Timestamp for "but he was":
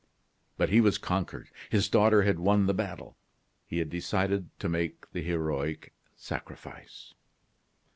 0.57-0.97